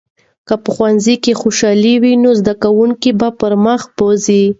[0.47, 4.43] که په ښوونځي کې خوشالي وي، نو زده کوونکي به پرمخ بوځي.